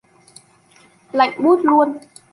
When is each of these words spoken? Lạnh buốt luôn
Lạnh 1.13 1.41
buốt 1.43 1.59
luôn 1.65 1.97